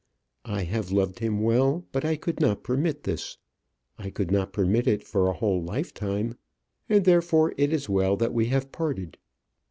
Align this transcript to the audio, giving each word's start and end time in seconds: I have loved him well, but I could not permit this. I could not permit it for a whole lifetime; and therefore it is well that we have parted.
I 0.49 0.63
have 0.63 0.91
loved 0.91 1.19
him 1.19 1.43
well, 1.43 1.85
but 1.91 2.03
I 2.03 2.15
could 2.15 2.39
not 2.39 2.63
permit 2.63 3.03
this. 3.03 3.37
I 3.99 4.09
could 4.09 4.31
not 4.31 4.51
permit 4.51 4.87
it 4.87 5.03
for 5.03 5.27
a 5.27 5.33
whole 5.33 5.61
lifetime; 5.61 6.39
and 6.89 7.05
therefore 7.05 7.53
it 7.55 7.71
is 7.71 7.87
well 7.87 8.17
that 8.17 8.33
we 8.33 8.47
have 8.47 8.71
parted. 8.71 9.19